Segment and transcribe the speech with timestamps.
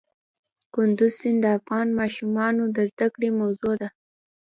[0.73, 3.89] کندز سیند د افغان ماشومانو د زده کړې موضوع ده.